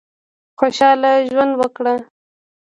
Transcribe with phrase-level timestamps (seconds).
[0.59, 1.93] خوشاله ژوند وکړه.